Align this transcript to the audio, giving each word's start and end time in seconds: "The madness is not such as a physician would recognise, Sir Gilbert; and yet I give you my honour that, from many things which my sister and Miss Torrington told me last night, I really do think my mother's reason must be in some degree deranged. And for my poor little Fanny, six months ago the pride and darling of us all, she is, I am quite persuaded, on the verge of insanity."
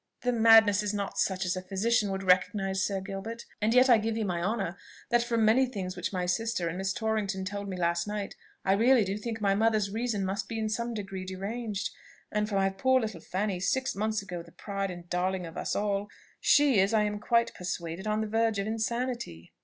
"The 0.21 0.31
madness 0.31 0.81
is 0.81 0.95
not 0.95 1.19
such 1.19 1.45
as 1.45 1.55
a 1.55 1.61
physician 1.61 2.09
would 2.09 2.23
recognise, 2.23 2.81
Sir 2.81 3.01
Gilbert; 3.01 3.45
and 3.61 3.71
yet 3.71 3.87
I 3.87 3.99
give 3.99 4.17
you 4.17 4.25
my 4.25 4.41
honour 4.41 4.75
that, 5.09 5.21
from 5.21 5.45
many 5.45 5.67
things 5.67 5.95
which 5.95 6.11
my 6.11 6.25
sister 6.25 6.67
and 6.67 6.75
Miss 6.79 6.91
Torrington 6.91 7.45
told 7.45 7.69
me 7.69 7.77
last 7.77 8.07
night, 8.07 8.35
I 8.65 8.73
really 8.73 9.03
do 9.05 9.15
think 9.19 9.41
my 9.41 9.53
mother's 9.53 9.91
reason 9.91 10.25
must 10.25 10.49
be 10.49 10.57
in 10.57 10.69
some 10.69 10.95
degree 10.95 11.23
deranged. 11.23 11.91
And 12.31 12.49
for 12.49 12.55
my 12.55 12.71
poor 12.71 12.99
little 12.99 13.21
Fanny, 13.21 13.59
six 13.59 13.95
months 13.95 14.23
ago 14.23 14.41
the 14.41 14.51
pride 14.51 14.89
and 14.89 15.07
darling 15.07 15.45
of 15.45 15.55
us 15.55 15.75
all, 15.75 16.07
she 16.39 16.79
is, 16.79 16.95
I 16.95 17.03
am 17.03 17.19
quite 17.19 17.53
persuaded, 17.53 18.07
on 18.07 18.21
the 18.21 18.27
verge 18.27 18.57
of 18.57 18.65
insanity." 18.65 19.51